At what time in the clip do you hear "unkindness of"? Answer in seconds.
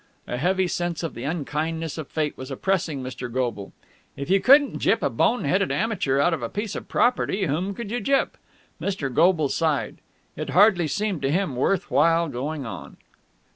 1.25-2.07